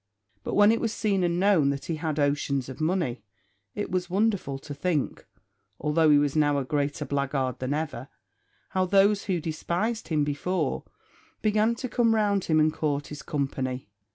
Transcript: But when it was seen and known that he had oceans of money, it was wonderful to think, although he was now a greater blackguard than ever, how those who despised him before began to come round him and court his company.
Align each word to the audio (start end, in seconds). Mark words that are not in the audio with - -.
But 0.43 0.55
when 0.55 0.71
it 0.71 0.81
was 0.81 0.91
seen 0.91 1.23
and 1.23 1.39
known 1.39 1.69
that 1.69 1.85
he 1.85 1.97
had 1.97 2.17
oceans 2.17 2.69
of 2.69 2.81
money, 2.81 3.23
it 3.75 3.91
was 3.91 4.09
wonderful 4.09 4.57
to 4.57 4.73
think, 4.73 5.27
although 5.79 6.09
he 6.09 6.17
was 6.17 6.35
now 6.35 6.57
a 6.57 6.65
greater 6.65 7.05
blackguard 7.05 7.59
than 7.59 7.75
ever, 7.75 8.07
how 8.69 8.85
those 8.87 9.25
who 9.25 9.39
despised 9.39 10.07
him 10.07 10.23
before 10.23 10.83
began 11.43 11.75
to 11.75 11.87
come 11.87 12.15
round 12.15 12.45
him 12.45 12.59
and 12.59 12.73
court 12.73 13.09
his 13.09 13.21
company. 13.21 13.89